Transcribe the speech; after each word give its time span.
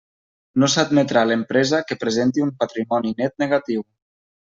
No 0.63 0.69
s'admetrà 0.75 1.23
l'empresa 1.33 1.83
que 1.91 1.99
presenti 2.07 2.47
un 2.49 2.57
patrimoni 2.65 3.17
net 3.25 3.41
negatiu. 3.47 3.89